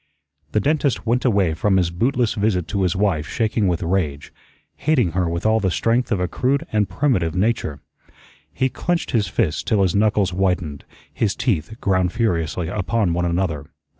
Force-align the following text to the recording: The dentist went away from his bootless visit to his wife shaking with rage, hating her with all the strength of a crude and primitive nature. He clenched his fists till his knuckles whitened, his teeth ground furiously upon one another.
The 0.53 0.59
dentist 0.59 1.05
went 1.05 1.25
away 1.25 1.53
from 1.53 1.77
his 1.77 1.91
bootless 1.91 2.33
visit 2.33 2.67
to 2.69 2.81
his 2.81 2.95
wife 2.95 3.27
shaking 3.27 3.67
with 3.67 3.83
rage, 3.83 4.33
hating 4.77 5.11
her 5.11 5.29
with 5.29 5.45
all 5.45 5.59
the 5.59 5.69
strength 5.69 6.11
of 6.11 6.19
a 6.19 6.27
crude 6.27 6.65
and 6.71 6.89
primitive 6.89 7.35
nature. 7.35 7.81
He 8.51 8.67
clenched 8.67 9.11
his 9.11 9.27
fists 9.27 9.61
till 9.61 9.83
his 9.83 9.93
knuckles 9.93 10.31
whitened, 10.31 10.85
his 11.13 11.35
teeth 11.35 11.79
ground 11.81 12.13
furiously 12.13 12.67
upon 12.67 13.13
one 13.13 13.25
another. 13.25 13.67